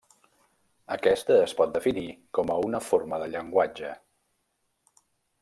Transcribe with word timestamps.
Aquesta 0.95 1.37
es 1.41 1.53
pot 1.59 1.75
definir 1.75 2.07
com 2.39 2.53
a 2.55 2.57
una 2.71 2.81
forma 2.87 3.21
de 3.25 3.29
llenguatge. 3.35 3.93